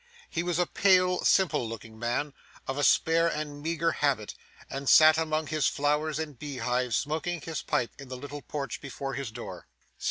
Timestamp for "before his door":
8.81-9.67